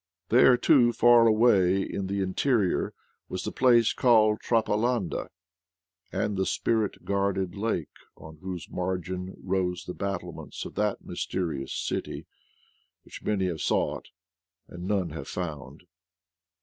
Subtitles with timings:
[0.29, 2.93] There, too, far away in the in terior,
[3.29, 5.29] was the place called Trapalanda,
[6.11, 12.25] and the spirit guarded lake, on whose margin rose the battlements of that mysterious city,
[13.05, 14.07] which many have sought
[14.67, 15.83] and none have found.